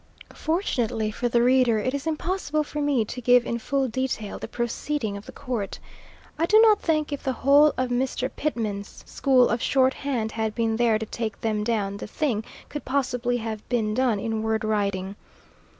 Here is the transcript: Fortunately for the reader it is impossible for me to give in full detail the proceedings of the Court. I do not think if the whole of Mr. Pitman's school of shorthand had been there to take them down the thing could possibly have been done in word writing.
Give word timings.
Fortunately 0.33 1.11
for 1.11 1.29
the 1.29 1.43
reader 1.43 1.77
it 1.77 1.93
is 1.93 2.07
impossible 2.07 2.63
for 2.63 2.81
me 2.81 3.05
to 3.05 3.21
give 3.21 3.45
in 3.45 3.59
full 3.59 3.87
detail 3.87 4.39
the 4.39 4.47
proceedings 4.47 5.19
of 5.19 5.27
the 5.27 5.31
Court. 5.31 5.77
I 6.39 6.47
do 6.47 6.59
not 6.61 6.81
think 6.81 7.13
if 7.13 7.21
the 7.21 7.31
whole 7.33 7.71
of 7.77 7.91
Mr. 7.91 8.27
Pitman's 8.35 9.03
school 9.05 9.47
of 9.49 9.61
shorthand 9.61 10.31
had 10.31 10.55
been 10.55 10.77
there 10.77 10.97
to 10.97 11.05
take 11.05 11.39
them 11.41 11.63
down 11.63 11.97
the 11.97 12.07
thing 12.07 12.43
could 12.67 12.83
possibly 12.83 13.37
have 13.37 13.69
been 13.69 13.93
done 13.93 14.19
in 14.19 14.41
word 14.41 14.63
writing. 14.63 15.15